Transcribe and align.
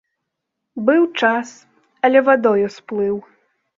Быў 0.87 1.03
час, 1.21 1.53
але 2.09 2.19
вадою 2.31 2.67
сплыў. 2.77 3.15